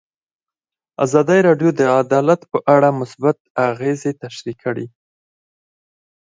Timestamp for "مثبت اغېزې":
2.99-4.11